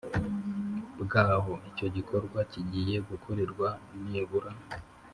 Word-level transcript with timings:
Bw 1.01 1.11
aho 1.35 1.53
icyo 1.69 1.87
gikorwa 1.95 2.39
kigiye 2.51 2.95
gukorerwa 3.09 3.67
nibura 4.09 4.51